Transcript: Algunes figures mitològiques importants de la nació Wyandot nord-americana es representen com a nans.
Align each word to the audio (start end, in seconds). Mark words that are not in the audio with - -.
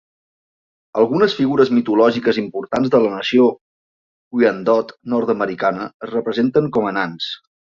Algunes 1.01 1.35
figures 1.41 1.69
mitològiques 1.79 2.39
importants 2.43 2.93
de 2.97 3.03
la 3.05 3.11
nació 3.17 3.47
Wyandot 4.39 4.95
nord-americana 5.15 5.87
es 5.93 6.15
representen 6.19 6.73
com 6.79 6.91
a 6.93 6.97
nans. 7.01 7.31